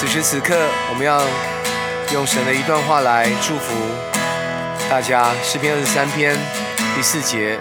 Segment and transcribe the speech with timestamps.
[0.00, 0.56] 此时此刻，
[0.88, 1.20] 我们要
[2.14, 3.74] 用神的一段话来祝福
[4.88, 5.28] 大家。
[5.44, 6.34] 诗篇二十三篇
[6.96, 7.60] 第四节：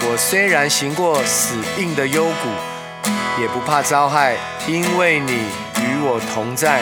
[0.00, 2.48] 我虽然行过死硬的幽谷，
[3.38, 4.34] 也不怕遭害，
[4.66, 5.32] 因为你
[5.82, 6.80] 与我同在。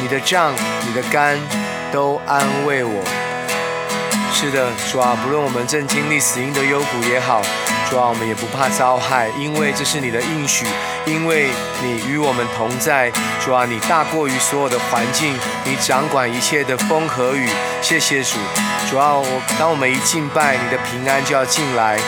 [0.00, 0.54] 你的杖、
[0.86, 1.36] 你的肝
[1.90, 3.02] 都安慰我。
[4.32, 7.42] 是的，主啊，不论我们正经历死硬的幽谷也好，
[7.92, 10.64] 主啊，我们也不怕遭害，因为这是你的应许，
[11.04, 11.50] 因为
[11.82, 13.12] 你与我们同在。
[13.38, 17.50] 主啊，你大过于所有的环境，你掌管一切的风和雨。
[17.82, 18.38] 谢谢主，
[18.88, 19.26] 主啊，我
[19.58, 21.98] 当我们一敬拜，你的平安就要进来。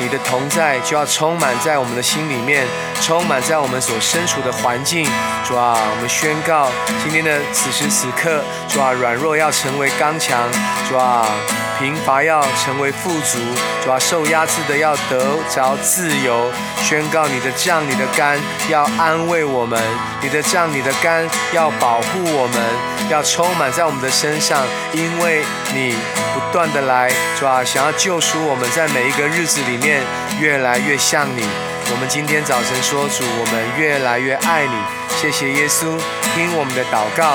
[0.00, 2.64] 你的同在就要充满在我们的心里面，
[3.02, 5.04] 充满在我们所身处的环境。
[5.44, 6.70] 主啊，我们宣告
[7.04, 10.40] 今天的此时此刻，主啊，软弱要成为刚强，
[10.88, 11.28] 主啊，
[11.78, 13.38] 贫乏要成为富足，
[13.84, 16.50] 主啊，受压制的要得着自由。
[16.82, 19.80] 宣告你的杖、你的肝要安慰我们，
[20.20, 25.94] 你的杖、你的肝要保护我们，要充满在我们的身上，因为你
[26.34, 30.02] 不断的来，主啊，想要救赎我们在每一个日子里面。
[30.40, 31.42] 越来越像你。
[31.90, 34.74] 我们今天早晨说主，我们越来越爱你。
[35.20, 35.98] 谢谢耶稣，
[36.32, 37.34] 听我们的祷告。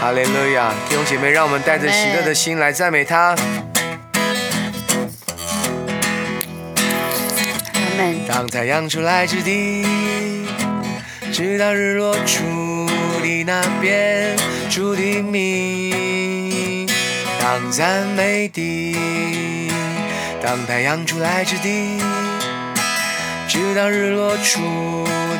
[0.00, 3.36] 哈利路亚，弟兄姐妹，让我们带着喜乐的心来赞美他。
[8.28, 9.84] 当太阳出来之地，
[11.32, 12.86] 直到日落出
[13.22, 14.36] 的那边，
[14.70, 16.86] 主的名
[17.40, 18.96] 当赞美的。
[20.40, 22.00] 当太阳出来之地，
[23.48, 24.60] 直到日落出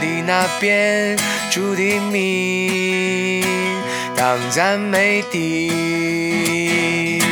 [0.01, 1.17] 的那边，
[1.51, 3.45] 主的名
[4.17, 7.23] 当赞美的，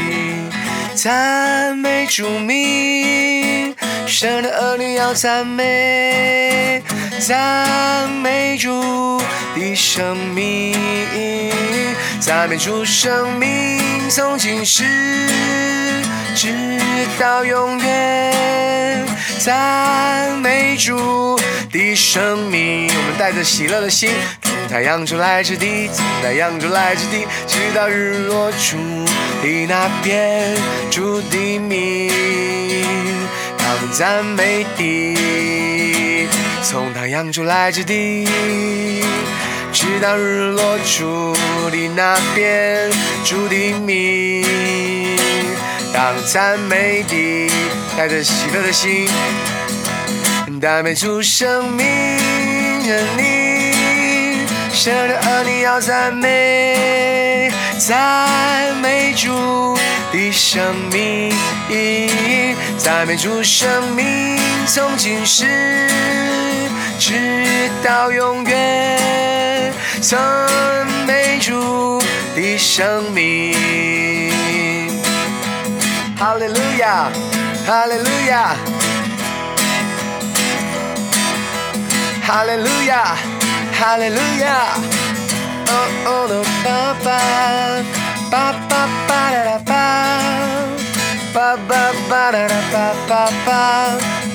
[1.07, 3.73] 赞美主名，
[4.09, 6.83] 神的儿女要赞美，
[7.21, 9.23] 赞美主
[9.55, 10.75] 的生命，
[12.19, 14.83] 赞美主生命从今时。
[16.35, 16.53] 直
[17.21, 19.07] 到永远，
[19.39, 21.39] 赞美主
[21.71, 22.89] 的生命。
[22.89, 24.11] 我们带着喜乐的心，
[24.69, 28.77] 太阳出来之地，从太阳出来之地，直到日落出
[29.43, 30.55] 的那边，
[30.91, 32.11] 主的名
[33.57, 36.29] 当赞美的。
[36.63, 38.29] 从太阳出来之地，
[39.73, 41.35] 直到日落出
[41.71, 42.91] 的那边，
[43.25, 44.45] 主的名。
[45.93, 47.51] 当赞美的，
[47.97, 49.09] 带着喜乐的心，
[50.61, 51.87] 赞美出生命
[52.87, 53.36] 的你，
[54.87, 59.77] 神的儿女要赞美，赞美主
[60.13, 61.35] 的生命，
[62.79, 65.91] 赞美主生命从今时
[67.01, 70.17] 直到永远，赞
[71.05, 72.01] 美主
[72.37, 73.57] 的生命。
[76.17, 77.11] 哈利路亚，
[77.67, 78.55] 哈利路亚，
[82.23, 83.17] 哈利路亚，
[83.79, 84.47] 哈利路亚。
[85.69, 85.71] 哦
[86.07, 86.67] 哦的爸
[87.05, 87.07] 爸，
[88.31, 89.71] 爸爸爸啦啦爸，
[91.35, 92.75] 爸爸爸啦啦爸
[93.07, 93.51] 爸爸，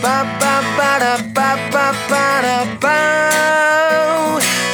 [0.02, 2.48] 爸爸爸啦爸爸爸啦
[2.80, 2.90] 爸。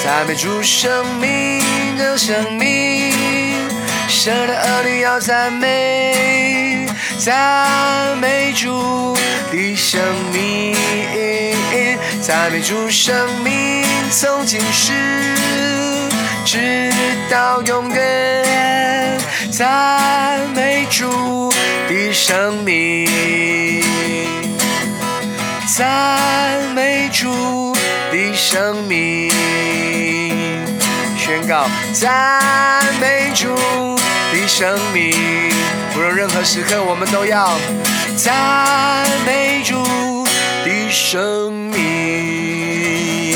[0.03, 1.61] 赞美主生命
[1.97, 3.13] 的生命，
[4.07, 6.87] 神的儿女要赞美。
[7.17, 9.17] 赞美主
[9.51, 9.99] 的生
[10.31, 10.75] 命，
[12.21, 13.13] 赞美主生
[13.43, 14.93] 命从今时
[16.45, 16.91] 直
[17.29, 19.19] 到永远。
[19.51, 21.51] 赞美主
[21.89, 23.83] 的生命，
[25.75, 27.73] 赞美主
[28.11, 29.31] 的生命，
[31.17, 33.47] 宣告赞美主
[34.31, 35.13] 的生命。
[35.95, 37.57] 无论任何时刻，我们都要
[38.15, 39.75] 赞美主
[40.63, 43.35] 的生命。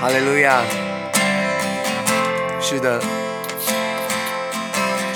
[0.00, 0.60] 哈利路亚！
[2.60, 3.00] 是的，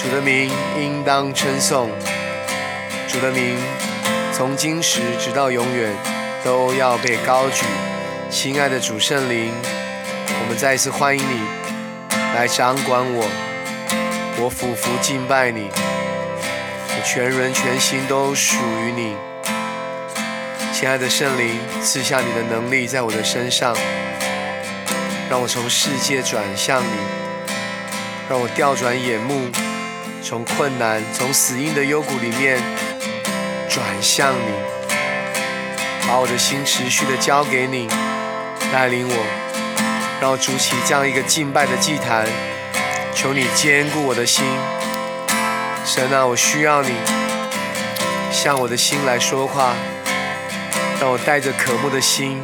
[0.03, 0.51] 主的名
[0.81, 1.91] 应当称颂，
[3.07, 3.57] 主的名
[4.33, 5.95] 从今时直到永远
[6.43, 7.67] 都要被高举。
[8.31, 9.53] 亲爱的主圣灵。
[10.41, 11.41] 我们再一次欢迎你
[12.35, 13.27] 来掌管我，
[14.39, 19.17] 我俯伏敬拜你，我全人全心都属于你。
[20.73, 23.75] 亲爱的圣灵，赐下你的能力在我的身上，
[25.31, 26.99] 让我从世界转向你，
[28.29, 29.49] 让我调转眼目，
[30.23, 32.61] 从困难、从死硬的幽谷里面
[33.69, 34.53] 转向你。
[36.07, 37.87] 把我的心持续的交给你，
[38.73, 39.15] 带领我，
[40.21, 42.27] 让我筑起这样一个敬拜的祭坛。
[43.15, 44.45] 求你坚固我的心，
[45.85, 46.93] 神啊，我需要你
[48.31, 49.75] 向我的心来说话，
[51.01, 52.41] 让我带着渴慕的心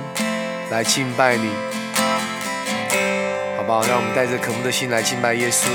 [0.71, 1.49] 来敬拜你，
[3.57, 3.85] 好不好？
[3.87, 5.69] 让我们带着渴慕的心来敬拜耶稣，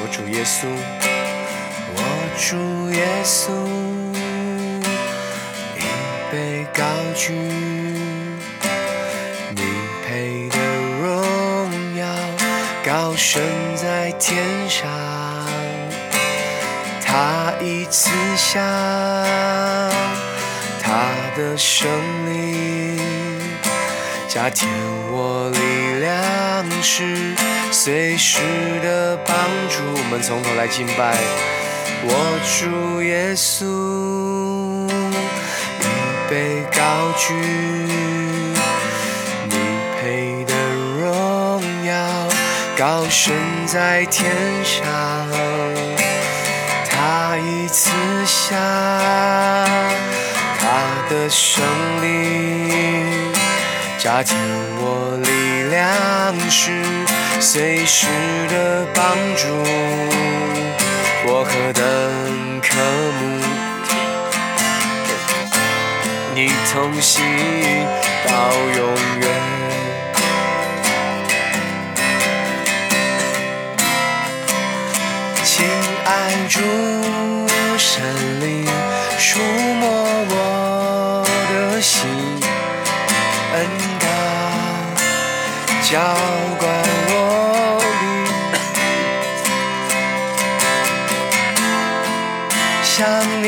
[0.00, 0.68] 我主耶稣，
[1.96, 2.00] 我
[2.38, 3.50] 主耶稣，
[6.78, 6.84] 高
[7.16, 7.32] 举，
[9.50, 9.62] 你
[10.06, 10.56] 配的
[11.02, 12.06] 荣耀
[12.86, 13.42] 高升
[13.74, 14.38] 在天
[14.68, 14.88] 上，
[17.04, 18.60] 他已赐下
[20.80, 21.88] 他的胜
[22.26, 23.00] 利，
[24.28, 24.70] 加添
[25.10, 25.58] 我力
[25.98, 27.34] 量是
[27.72, 28.38] 随时
[28.84, 29.34] 的帮
[29.68, 29.82] 助。
[29.82, 31.16] 我们从头来敬拜，
[32.04, 33.66] 我主耶稣，
[36.28, 37.32] 被高举，
[39.48, 39.54] 你
[39.96, 40.52] 配的
[41.00, 41.94] 荣耀
[42.76, 43.34] 高升
[43.66, 44.30] 在天
[44.62, 44.84] 上，
[46.90, 47.90] 他已赐
[48.26, 48.56] 下
[50.60, 50.66] 他
[51.08, 51.64] 的胜
[52.02, 52.70] 利，
[53.98, 54.38] 加添
[54.80, 55.30] 我力
[55.70, 56.70] 量是
[57.40, 58.06] 随时
[58.50, 59.48] 的帮助，
[61.26, 62.76] 我何等渴
[63.18, 63.47] 慕
[66.40, 67.20] 你同行
[68.24, 68.30] 到
[68.76, 69.26] 永远。
[75.42, 75.66] 亲
[76.04, 76.08] 爱
[76.48, 76.60] 主
[77.76, 78.64] 神灵，
[79.18, 79.40] 触
[79.80, 79.90] 摸
[80.30, 82.06] 我的心，
[83.54, 83.56] 恩
[83.98, 84.06] 高
[85.90, 85.98] 浇
[86.60, 86.70] 灌
[87.08, 88.06] 我里，
[92.84, 92.96] 向
[93.42, 93.44] 你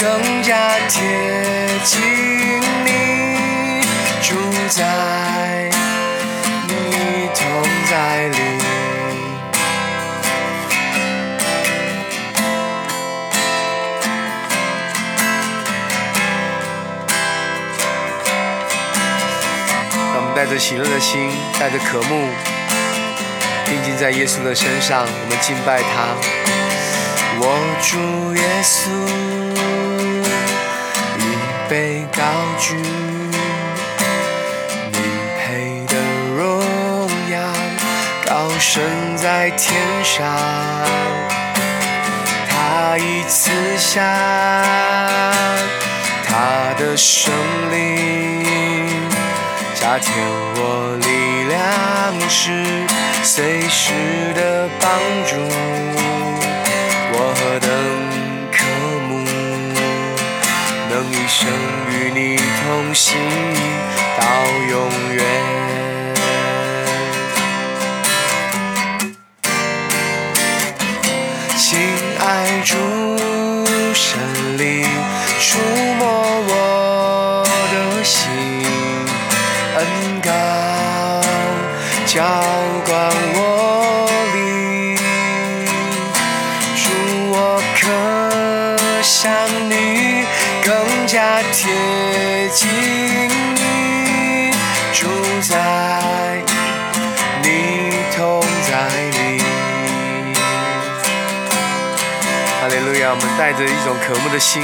[0.00, 0.02] 更
[0.42, 0.50] 加
[0.88, 3.82] 甜请你，
[4.22, 4.36] 住
[4.68, 5.68] 在
[6.68, 7.44] 你同
[7.90, 8.36] 在里。
[20.14, 22.28] 让我们带着喜乐的心，带着渴慕，
[23.66, 26.14] 定睛在耶稣的身上，我们敬拜他。
[27.40, 27.98] 我主
[28.36, 28.86] 耶稣，
[31.72, 32.22] 被高
[32.58, 32.76] 举，
[34.90, 34.98] 你
[35.38, 35.96] 配的
[36.36, 36.60] 荣
[37.30, 37.40] 耀
[38.26, 38.82] 高升
[39.16, 40.22] 在天上，
[42.46, 44.02] 他已赐下
[46.28, 47.32] 他的胜
[47.70, 48.44] 利。
[49.74, 50.14] 加添
[50.54, 51.06] 我力
[51.48, 52.52] 量是
[53.22, 53.94] 随时
[54.34, 54.90] 的帮
[55.24, 55.36] 助，
[61.42, 61.50] 生
[61.90, 63.18] 与你同行
[64.16, 64.22] 到
[64.70, 64.72] 永
[65.12, 65.18] 远。
[71.56, 71.80] 亲
[72.20, 72.22] 爱
[72.64, 72.70] 主
[73.92, 74.20] 神
[74.56, 74.86] 灵，
[75.40, 75.58] 触
[75.98, 76.02] 摸
[76.46, 77.74] 我的
[78.04, 78.20] 心。
[79.74, 79.80] 恩
[80.22, 80.30] 高
[82.06, 82.22] 浇
[82.86, 82.92] 灌
[83.34, 83.81] 我
[103.12, 104.62] 我们带着一种渴慕的心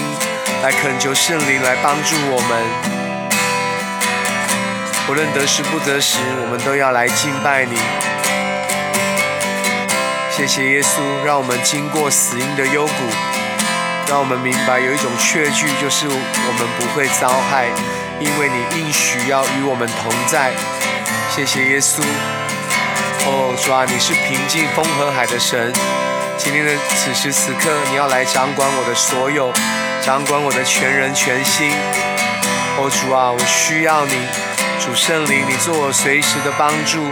[0.63, 2.99] 来恳求圣灵来帮助我们。
[5.07, 7.77] 无论得时不得时，我们都要来敬拜你。
[10.31, 12.93] 谢谢耶稣，让我们经过死荫的幽谷，
[14.09, 17.67] 让我们明白有一种确据，就是我们不会遭害，
[18.19, 20.53] 因为你应许要与我们同在。
[21.31, 22.01] 谢谢耶稣。
[23.27, 25.71] 哦，主啊，你是平静风和海的神。
[26.39, 29.53] 今天的此时此刻，你要来掌管我的所有，
[30.01, 31.73] 掌管我的全人全心。
[32.79, 34.15] 哦，主啊，我需要你。
[34.81, 37.03] 主圣灵，你做我随时的帮助，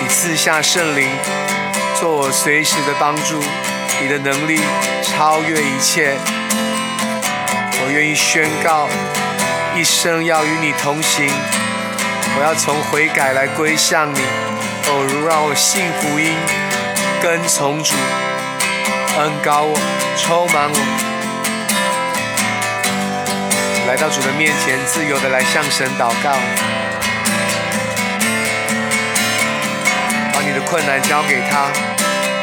[0.00, 1.08] 你赐下圣灵，
[1.98, 3.42] 做我随时的帮助。
[4.00, 4.60] 你的能力
[5.02, 6.14] 超越一切，
[7.82, 8.88] 我愿意宣告，
[9.74, 11.28] 一生要与你同行。
[12.36, 14.20] 我要从悔改来归向你，
[14.86, 16.36] 哦，如让我信福音，
[17.22, 17.94] 跟从主，
[19.16, 19.78] 恩高我，
[20.18, 20.76] 充满我。
[23.86, 26.32] 来到主的面前，自由的来向神祷告，
[30.34, 31.70] 把你的困难交给他，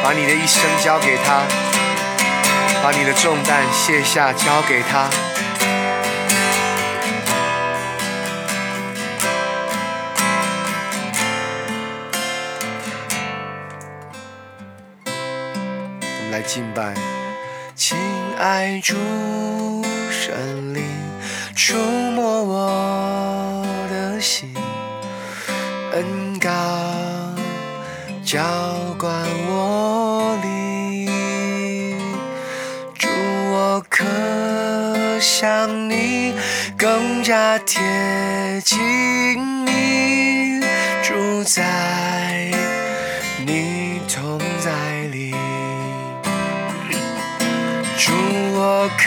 [0.02, 1.42] 把你的一生交给他，
[2.82, 5.29] 把你的重担卸下交给他。
[16.52, 16.92] 敬拜。
[17.76, 17.96] 亲
[18.36, 18.96] 爱主
[20.10, 20.82] 神灵，
[21.54, 24.52] 触摸我的心，
[25.92, 26.50] 恩膏
[28.24, 28.40] 浇
[28.98, 29.14] 灌
[29.48, 31.96] 我灵，
[32.98, 33.06] 祝
[33.52, 34.04] 我可
[35.20, 36.34] 向你
[36.76, 37.80] 更加贴
[38.64, 38.78] 近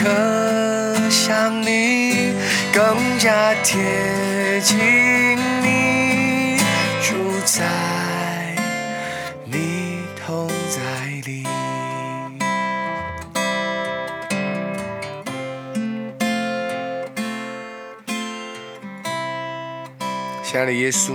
[0.06, 2.34] 我可向你
[2.74, 4.76] 更加贴近
[5.62, 6.58] 你，
[7.00, 7.14] 住
[7.46, 7.64] 在
[9.46, 10.80] 你同在
[11.24, 11.46] 里。
[20.42, 21.14] 亲爱的耶稣，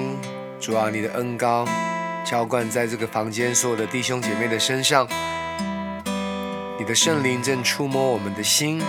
[0.60, 1.67] 主啊，你的恩高
[2.25, 5.08] 浇灌在这个房间所有的弟兄姐妹的身上。
[6.89, 8.79] 的圣灵正触摸我们的心，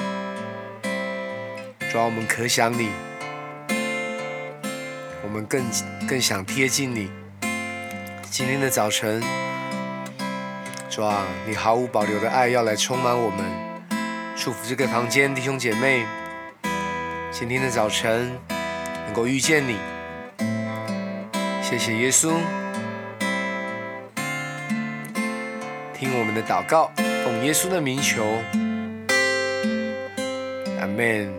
[1.92, 2.88] 主啊，我们可想你，
[5.22, 5.62] 我们更
[6.08, 7.10] 更想贴近你。
[8.30, 9.22] 今天的早晨，
[10.88, 13.44] 主啊，你毫无保留的爱要来充满我们，
[14.34, 16.06] 祝福这个房间弟兄姐妹。
[17.30, 18.34] 今天的早晨
[19.04, 19.76] 能够遇见你，
[21.62, 22.32] 谢谢耶稣，
[25.92, 26.90] 听我们的祷告。
[27.24, 28.24] 奉耶稣的名求，
[30.80, 31.32] 阿门。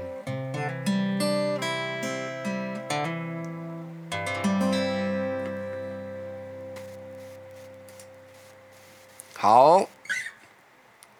[9.35, 9.87] 好，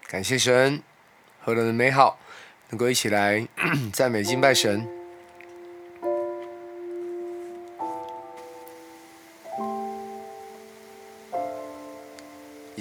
[0.08, 0.82] 感谢神，
[1.44, 2.20] 何等的美好，
[2.70, 3.48] 能够一起来
[3.91, 5.00] 赞美敬拜神。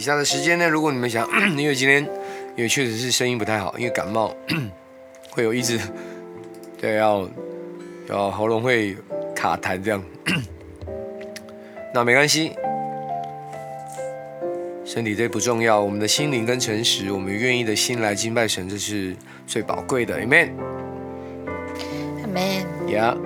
[0.01, 1.29] 以下的时间呢，如果你们想，
[1.59, 2.03] 因为今天
[2.57, 4.35] 因为确实是声音不太好，因为感冒，
[5.31, 5.79] 会有一直
[6.81, 7.29] 对要
[8.09, 8.97] 要喉咙会
[9.37, 10.03] 卡痰这样，
[11.93, 12.53] 那没关系，
[14.87, 19.15] 身体这不重要，我们的心灵跟诚实，我们愿意的心来敬拜神，这是
[19.47, 20.49] 最宝贵的，Amen。
[22.25, 22.65] Amen。
[22.89, 23.19] Yeah。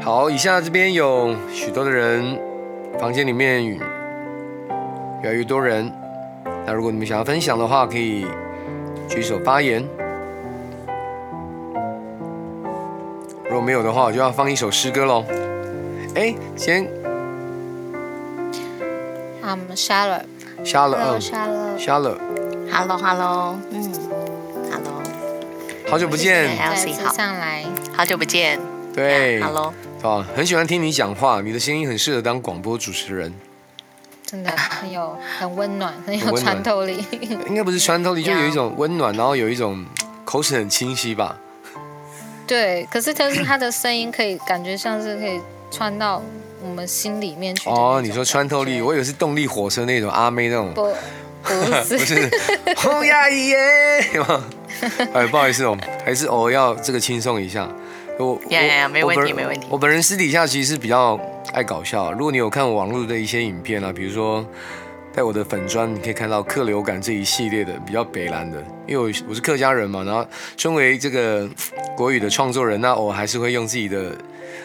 [0.00, 2.38] 好，以下这边有许多的人，
[2.98, 3.78] 房间里面越
[5.24, 5.90] 来越多人。
[6.66, 8.26] 那如果你们想要分享的话，可以
[9.08, 9.86] 举手发言。
[13.44, 15.24] 如果没有的话，我就要放一首诗歌喽。
[16.14, 16.88] 哎，先。
[19.42, 20.22] 嗯，Charlotte。
[20.64, 21.20] Charlotte。
[21.20, 21.78] Charlotte。
[21.78, 22.18] Charlotte。
[22.72, 23.58] Hello，Hello。
[23.70, 23.92] 嗯
[24.72, 25.02] ，Hello。
[25.88, 26.56] 好久不见。
[26.56, 27.64] 再次上来。
[27.94, 28.58] 好久不见。
[28.94, 29.40] 对。
[29.42, 29.72] Hello。
[30.08, 33.32] 啊，很喜欢听你讲话，你的声音很适合当广播主持人，
[34.26, 37.02] 真的很有很温暖，很有穿透力。
[37.48, 39.82] 应该不是穿透力， 就有一种温暖，然后有一种
[40.26, 41.38] 口齿很清晰吧。
[42.46, 46.22] 对，可是就是他的声音可以感觉像是可以穿到
[46.62, 47.70] 我们心里面去。
[47.70, 50.74] 哦，你说穿透力，我以为是动力火车那种阿妹那种。
[50.74, 50.82] 不，
[51.42, 52.30] 不是。
[52.76, 54.00] 红呀耶！
[55.14, 57.66] 哎，不好意思哦，还是我要这个轻松一下。
[58.18, 59.66] 我呀呀，没问题，没问题。
[59.68, 61.18] 我本人私底下其实是比较
[61.52, 62.12] 爱搞笑。
[62.12, 64.46] 如果你有看网络的一些影片啊，比如说
[65.12, 70.24] 在我的粉砖，你可以看到客流感这一系列的比较北蓝的，因为我我是客家人嘛，然后
[70.56, 71.48] 身为这个
[71.96, 74.16] 国语的创作人，那我还是会用自己的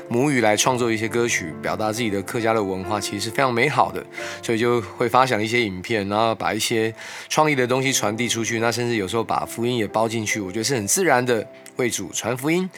[0.08, 4.06] 母语来创作一些歌曲，表达自己的客家的文化，其实是非常美好的。
[4.44, 6.94] 所以就会发想一些影片，然后把一些
[7.28, 11.46] 创意的东西传递出去，那甚至有时候把福音也包进去，我觉得是很自然的
[11.78, 12.70] 为主传福音。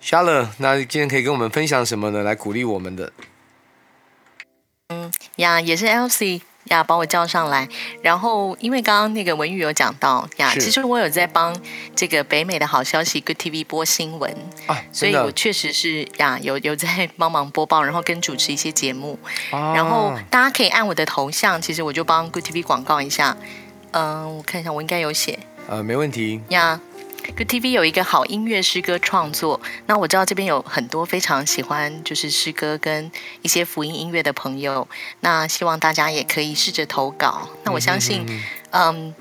[0.00, 2.22] 夏乐，那今天可以跟我们分享什么呢？
[2.22, 3.12] 来鼓励我们的？
[4.88, 7.68] 嗯呀，也是 Elsie 呀，把我叫上来。
[8.00, 11.54] 然后，因为刚刚那个文玉有讲到呀，其实我有在帮
[11.94, 14.34] 这个北美的好消息 Good TV 播新闻
[14.66, 19.18] 啊，所以我确实是呀，有有在帮忙播报，然后跟主持一些节目。
[19.50, 23.36] 然后大家可以按我的头像，其实我就帮 Good TV 广告一下。
[23.90, 25.38] 嗯，我看一下，我应该有写。
[25.68, 26.40] 呃，没问题。
[26.48, 26.80] 呀。
[27.36, 33.10] Good TV 有一个好音乐诗歌创作，那我知道这边有很多非常喜欢就是诗歌跟
[33.42, 34.88] 一些福音音乐的朋友，
[35.20, 37.48] 那希望大家也可以试着投稿。
[37.64, 38.26] 那我相信，
[38.70, 39.14] 嗯，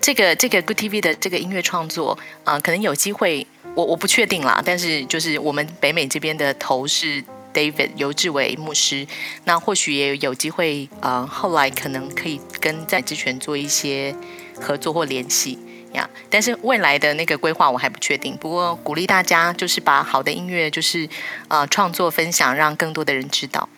[0.00, 9.06] 这个这个 Good TV 的这个音乐创作，啊，可能有机会，我我不确定啦，但是就是我们北美这边的头是 David 尤志伟牧师，
[9.44, 14.14] 那或许也有机会，呃，后来可能可以跟在之权做一些
[14.60, 15.58] 合作或联系。
[15.92, 18.36] 呀，但是未来的那个规划我还不确定。
[18.36, 21.08] 不过鼓励大家就是把好的音乐就是
[21.48, 23.68] 呃创作分享，让更多的人知道。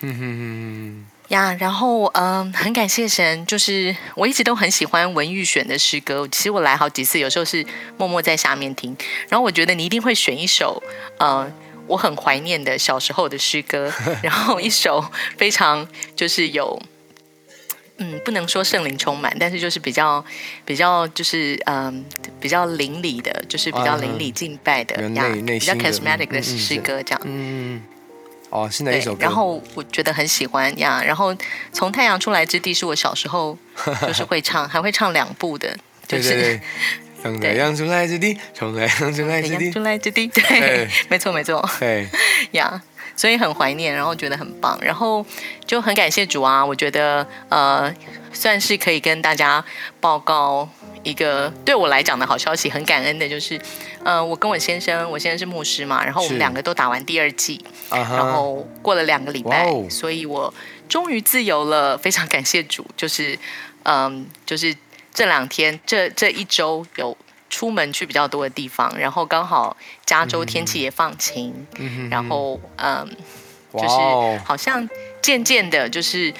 [0.00, 6.28] 嗯哼哼哼，呀，然后嗯，很感谢神，就是我一直都很喜欢文玉选的诗歌。
[6.30, 7.64] 其实我来好几次，有时候是
[7.96, 8.94] 默默在下面听。
[9.28, 10.82] 然后我觉得你一定会选一首，
[11.18, 11.50] 呃，
[11.86, 13.90] 我很怀念的小时候的诗歌，
[14.22, 15.04] 然后一首
[15.38, 16.80] 非常就是有，
[17.98, 20.24] 嗯，不能说圣灵充满，但是就是比较
[20.64, 22.04] 比较就是嗯
[22.40, 27.20] 比较灵里的，就是比较灵里敬拜的呀，比较 charismatic 的诗歌这样。
[27.24, 27.82] 嗯。
[28.50, 29.22] 哦，是哪一首歌？
[29.22, 31.02] 然后我觉得很喜欢呀。
[31.04, 31.34] 然后
[31.72, 33.58] 从太阳出来之地是我小时候
[34.02, 36.60] 就是会唱，还会唱两部的， 就是
[37.20, 42.06] 从太阳出来之地，从太阳出来之地，出来之地，对， 没错没错，对
[42.52, 42.80] 呀，
[43.16, 45.24] 所以很怀念，然后觉得很棒，然后
[45.66, 46.64] 就很感谢主啊。
[46.64, 47.92] 我觉得呃，
[48.32, 49.64] 算是可以跟大家
[50.00, 50.68] 报告。
[51.02, 53.60] 一个对我来讲的好消息，很感恩的就是，
[54.02, 60.54] 呃，我跟我先生，我现在是牧师嘛，然后我们两个都打完第二季，然后过了两个礼拜，所以我
[60.88, 63.38] 终于自由了，非常感谢主，就是，
[63.82, 64.74] 嗯，就是
[65.12, 67.14] 这两天这这一周有
[67.48, 71.66] 出门去比较多的地方，然后刚好加州天气也放晴，
[72.10, 73.08] 然后嗯，
[73.72, 74.88] 就是好像
[75.20, 76.32] 渐渐的，就是。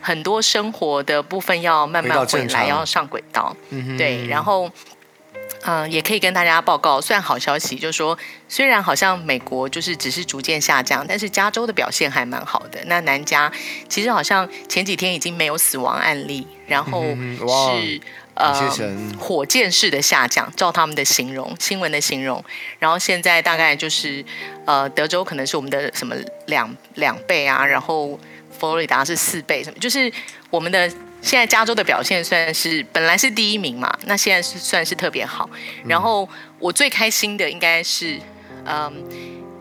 [0.00, 3.54] 很多生活的部分要慢慢回来，要上轨道。
[3.98, 4.70] 对，然后，
[5.62, 8.16] 嗯，也可以跟大家报告，算好消息，就是说，
[8.48, 12.78] 虽然好像美国就是只是逐渐下降，但是加州的表现还蛮好的。
[12.86, 13.50] 那南加
[13.88, 18.00] 其实好像前几天已经没有死亡案例，然后是
[18.38, 18.70] 呃
[19.18, 22.42] 火箭式的下降，照他们的形容，新闻的形容。
[22.78, 24.24] 然后现在大概就是
[24.64, 26.16] 呃，德州可能是我们的什么
[26.46, 28.18] 两两倍啊，然后。
[28.58, 29.78] 佛罗里达是四倍，什么？
[29.78, 30.12] 就是
[30.50, 30.88] 我们的
[31.22, 35.48] 现在加州的表现算是本来是第一名嘛，那现在是算是特别好。
[35.86, 36.28] 然后
[36.58, 38.18] 我最开心的应该是，
[38.64, 38.92] 嗯，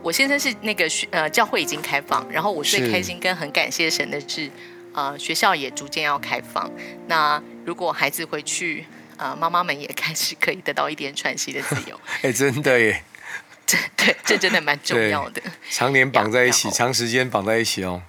[0.02, 4.50] 我先生是那个学呃教会已经开放，然后我最开心跟很感谢神的是，
[4.94, 6.68] 呃学校也逐渐要开放。
[7.06, 8.86] 那如果孩子回去，
[9.18, 12.00] 呃妈妈们也开始可以得到一点喘息的自由。
[12.24, 13.04] 哎，真的耶，
[13.66, 15.42] 这 对这真的蛮重要的。
[15.70, 18.02] 常年绑在一起，长时间绑在一起哦。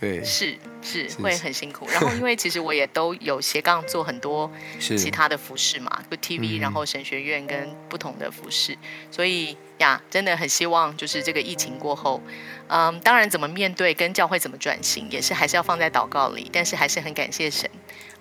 [0.00, 1.86] 对，是是会很辛苦。
[1.92, 8.76] 然后因为其实我也都有斜杠做很多 其他的服饰嘛，就 TV，然后神学院跟不同的服饰，
[9.12, 12.20] 所以呀，真的很希望就是这个疫情过后，
[12.66, 16.50] 嗯，当然怎么面对跟教会怎么转型，也是还是要放在祷告里。
[16.52, 17.68] 但是还是很感谢神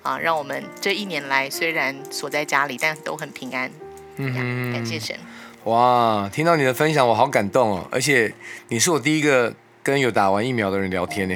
[0.04, 3.72] 啊，让我们这一年来虽然锁在家里，但都很平安。
[4.18, 5.16] 嗯，感谢神。
[5.64, 7.88] 哇，听到你的分享，我好感动哦！
[7.92, 8.34] 而且
[8.70, 9.54] 你是我第一个。
[9.84, 11.36] 跟有打完疫苗的人聊天呢？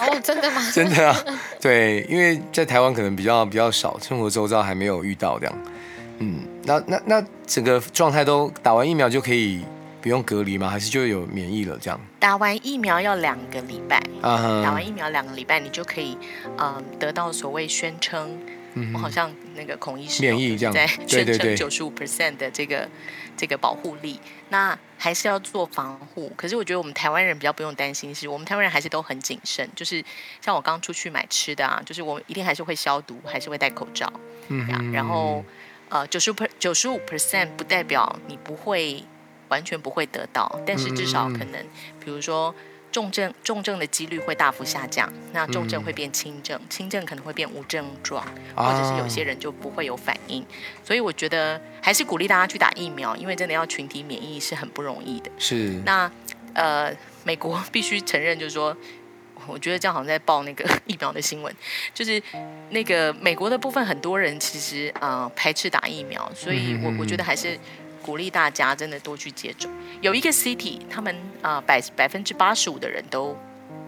[0.00, 0.62] 哦，真的吗？
[0.72, 1.14] 真的啊，
[1.60, 5.54] 对，因为在台湾可能比较比较少，生活周遭还没有遇到这样。
[6.20, 9.62] 嗯，那那那整个状态都打完疫苗就可以
[10.04, 10.68] 不用隔离吗？
[10.68, 11.98] 还是就有免疫了这样？
[12.20, 16.14] 打完疫苗要两个礼拜，打完疫苗两个礼拜你就可以
[16.58, 18.38] 嗯得到所谓宣称，
[18.92, 22.86] 我好像那个孔医师免疫这样 在宣称九十五 percent 的这个
[23.34, 24.20] 这个保护力。
[24.50, 30.04] 那还是要做防护，可是我觉得我们台湾人比较不用担心，是我们台湾人还是都很谨慎，就是
[30.42, 34.12] 像我刚出去买吃的啊，就是我一定还是会消毒，还是会戴口罩，
[34.48, 35.42] 嗯，然后
[35.88, 39.02] 呃九十 per 九十五 percent 不代表你不会
[39.54, 41.64] 完全不会得到，但是至少可能
[42.04, 42.52] 比如说。
[42.94, 50.46] 重症重症的几率会大幅下降，那重症会变轻症，轻症可能会变无症状，或者是有些人就不会有反应。
[50.84, 55.30] 所以我觉得还是鼓励大家去打疫苗，因为真的要群体免疫是很不容易的。
[55.40, 55.82] 是。
[55.84, 56.08] 那
[56.52, 58.76] 呃，美国必须承认，就是说，
[59.48, 61.52] 我觉得这样好像在报那个 疫苗的新闻，
[61.92, 62.22] 就是
[62.70, 67.58] 那个美国的部分很多人其实啊排斥打疫苗，所以我我觉得还是。
[68.04, 69.70] 鼓励大家真的多去接种。
[70.02, 73.34] 有一个 city，他们啊百百分之八十五的人都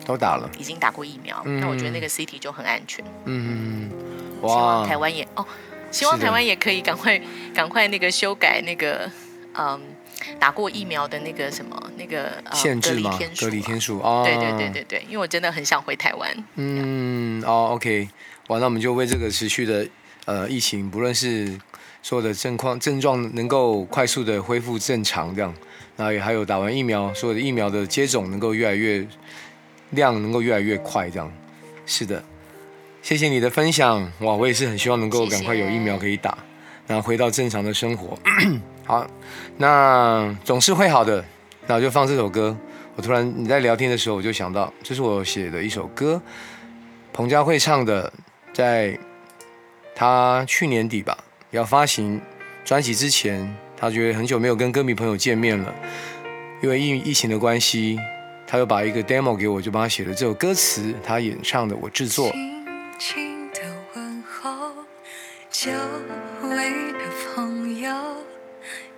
[0.06, 1.42] 都打了，已经打过疫苗。
[1.44, 3.04] 那我觉得那个 city 就很安全。
[3.26, 3.90] 嗯，
[4.40, 4.48] 哇！
[4.48, 5.46] 希望台湾也哦，
[5.90, 7.20] 希望台湾也可以赶快
[7.54, 9.10] 赶快那个修改那个
[9.52, 9.78] 嗯
[10.40, 13.18] 打过疫苗的那个什么那个限制吗？
[13.38, 16.44] 隔离天数哦，对对对对对，因为我真的很想回台湾。
[16.54, 18.08] 嗯，哦，OK，
[18.48, 19.86] 完，那我们就为这个持续的
[20.24, 21.60] 呃疫情，不论是。
[22.06, 25.52] 所有的症况症状能够快速的恢复正常，这样，
[25.96, 29.04] 然后也还有打完疫苗，所有的疫苗的接种能够越来越
[29.90, 31.28] 量能够越来越快，这样，
[31.84, 32.22] 是的，
[33.02, 36.38] 谢谢你的分享，哇，我也是很希望能够赶快有疫苗可以打，
[36.86, 38.16] 然后回到正常的生活。
[38.86, 39.04] 好，
[39.56, 41.24] 那总是会好的，
[41.66, 42.56] 那我就放这首歌。
[42.94, 46.22] 我突然你在聊天的时候，我就想到，这是我写的一首歌，
[47.12, 48.12] 彭佳慧唱的，
[48.52, 48.96] 在
[49.92, 51.18] 她去年底吧。
[51.50, 52.20] 要发行
[52.64, 55.74] 专辑之前，他觉得很久没有跟歌迷朋友见面了，
[56.62, 57.98] 因为疫疫情的关系，
[58.46, 62.30] 他又把一个 demo 给我，就帮他写了这首歌词，他演唱的，我制作。
[62.32, 62.66] 轻
[62.98, 63.60] 轻的
[63.94, 64.72] 问候，
[65.50, 65.70] 久
[66.42, 66.98] 违的
[67.34, 67.94] 朋友，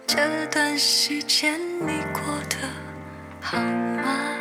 [0.07, 2.69] 这段时间你过得
[3.41, 4.35] 好吗？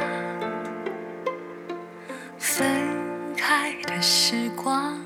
[2.40, 2.66] 分
[3.36, 5.00] 开的时光，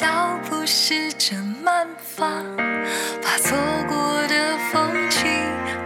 [0.00, 2.42] 脚步试着慢放，
[3.22, 3.54] 把错
[3.86, 5.28] 过的风景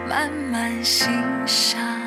[0.09, 1.09] 慢慢欣
[1.44, 2.04] 赏。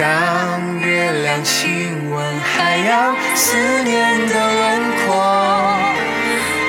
[0.00, 5.76] 当月亮亲吻海洋，思念的轮廓，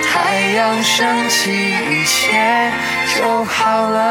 [0.03, 2.69] 太阳升起，一切
[3.15, 4.01] 就好了。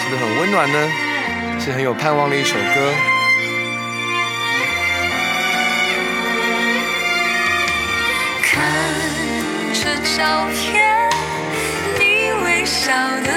[0.00, 0.90] 是不是很温暖呢？
[1.60, 2.94] 是很有盼望的一首歌。
[8.42, 8.54] 看
[9.74, 9.84] 着
[10.16, 11.10] 照片，
[11.98, 12.90] 你微笑
[13.22, 13.30] 的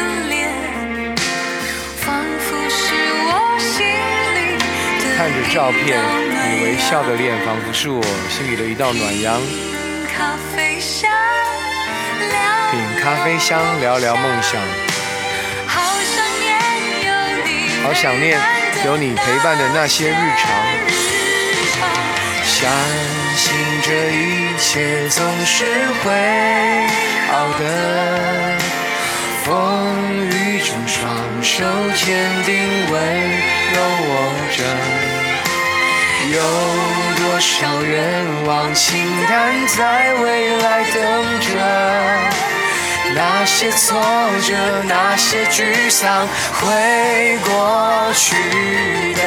[5.20, 6.00] 看着照片，
[6.32, 9.42] 你微笑的脸，仿佛是我心里的一道暖阳。
[9.42, 10.80] 品咖啡
[13.38, 14.62] 香，聊聊梦想。
[15.68, 16.02] 好
[17.94, 18.40] 想念
[18.86, 20.50] 有你，陪伴的那些日常。
[22.42, 22.72] 相
[23.36, 23.54] 信
[23.84, 25.66] 这一切总是
[26.02, 26.14] 会
[27.28, 28.58] 好的。
[29.44, 29.50] 风
[30.30, 31.12] 雨中双
[31.44, 31.66] 手
[32.06, 32.56] 坚定
[32.90, 32.98] 温
[33.74, 33.78] 有
[34.10, 34.12] 我
[34.56, 34.60] 着，
[36.36, 36.38] 有
[37.18, 37.50] 多少
[37.84, 37.94] 愿
[38.46, 38.86] 望清
[39.28, 39.34] 单
[39.68, 40.98] 在未来等
[41.40, 41.48] 着？
[43.16, 44.00] 那些挫
[44.46, 44.54] 折，
[44.88, 48.36] 那些沮丧会过去
[49.14, 49.22] 的。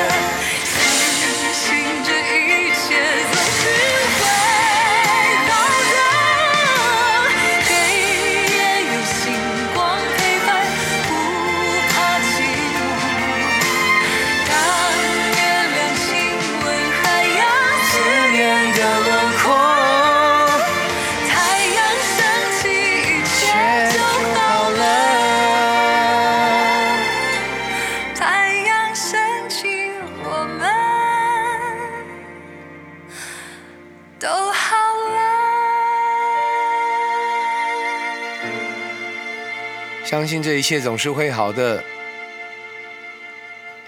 [40.22, 41.82] 相信这一切总是会好的。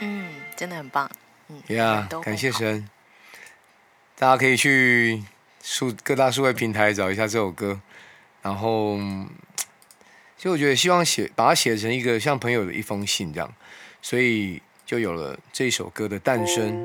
[0.01, 1.09] 嗯，真的很棒。
[1.47, 2.51] 嗯呀、感谢。
[2.51, 2.89] 神。
[4.19, 5.23] 大家可以去
[5.63, 7.81] 数各大数位平台找一下这首歌，
[8.43, 9.31] 然后，嗯
[10.37, 13.55] 其实我觉得希望写把它写成一个像朋友的一封信这样，
[14.03, 16.85] 所以就有了这首歌的诞生。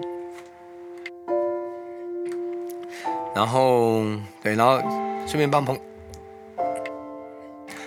[3.33, 4.03] 然后
[4.43, 4.79] 对，然后
[5.25, 5.81] 顺便帮彭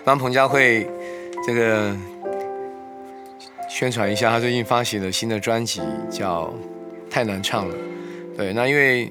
[0.04, 0.90] 帮彭佳慧
[1.44, 1.96] 这个
[3.68, 6.44] 宣传一下，他最近发行了新的专辑，叫
[7.10, 7.74] 《太难唱了》。
[8.36, 9.10] 对，那因为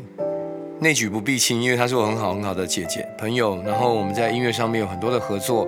[0.80, 5.67] 内举不避亲，因为她是我很好很好的姐姐朋友，然后我们在音乐上面有很多的合作，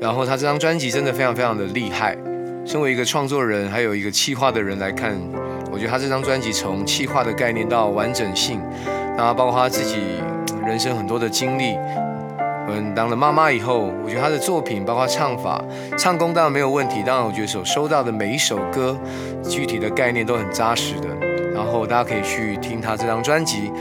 [0.00, 2.16] 然后她这张专辑真的非常非常的厉害。
[2.64, 5.18] 身为一个创作人，还有一个企划的人来看，
[5.72, 8.60] 我觉得她这张专辑从企划的概念到完整性，
[9.16, 9.96] 然后包括她自己
[10.64, 11.76] 人生很多的经历，
[12.70, 15.64] 嗯，当了妈妈以后，我觉得她的作品，包括唱法、
[15.96, 18.96] 唱功当然没有问题，当然我觉得所收到的每一首歌，
[19.42, 21.08] 具体的概念都很扎实的。
[21.54, 23.72] 然后大家可以去听她这张专辑，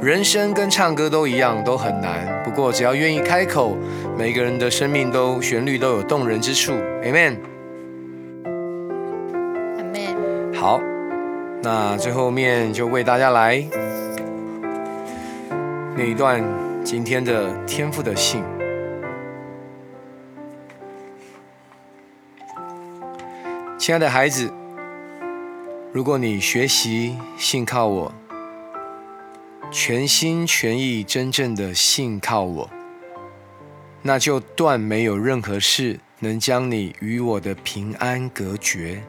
[0.00, 2.42] 人生跟唱歌都一样，都很难。
[2.44, 3.76] 不过只要愿意开口，
[4.16, 6.72] 每个人的生命都旋律都有动人之处。
[7.02, 7.36] Amen。
[9.78, 10.14] Amen。
[10.54, 10.80] 好，
[11.62, 13.64] 那最后面就为大家来
[15.96, 16.40] 那一段
[16.84, 18.44] 今天的天赋的信。
[23.78, 24.52] 亲爱的孩子，
[25.94, 28.14] 如果你学习信靠我，
[29.72, 32.70] 全心全意、真正的信靠我，
[34.02, 39.02] 那就断没有任何事能将你与我的平安隔绝。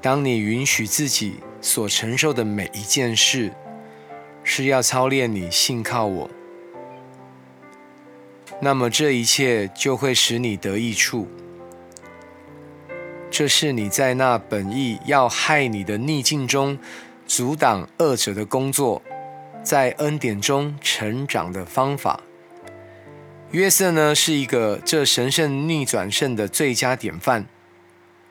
[0.00, 3.52] 当你允许自己所承受的每一件事，
[4.52, 6.28] 是要操练你信靠我，
[8.60, 11.28] 那么这一切就会使你得益处。
[13.30, 16.76] 这是你在那本意要害你的逆境中，
[17.28, 19.00] 阻挡恶者的工作，
[19.62, 22.18] 在恩典中成长的方法。
[23.52, 27.46] 约瑟呢，是一个这神圣逆转胜的最佳典范。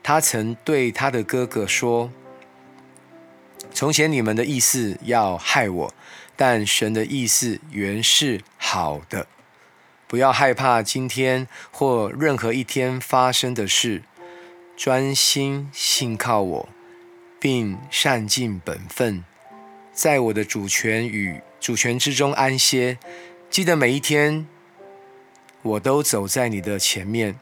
[0.03, 2.11] 他曾对他的哥哥说
[3.73, 5.93] ：“从前你们的意思要害我，
[6.39, 9.27] 但神的意思原是好的。
[10.07, 14.03] 不要害怕今天或任何一天发生的事，
[14.77, 16.69] 专心信靠我，
[17.41, 19.25] 并善尽本分，
[19.91, 22.97] 在我的主权与主权之中安歇。
[23.49, 24.47] 记得每一天，
[25.61, 27.37] 我都走在你的前面，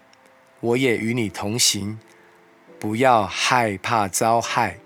[0.60, 1.99] 我也与你同行。”
[2.79, 4.79] 不要害怕遭害，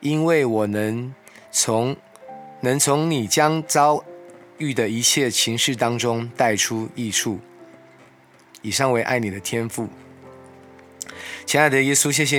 [0.00, 1.14] 因为我能
[1.52, 1.96] 从
[2.60, 4.04] 能从你将遭
[4.58, 7.40] 遇的一切情势当中带出益处。
[8.62, 9.88] 以上为爱你的天赋，
[11.46, 12.38] 亲爱的耶稣，谢谢。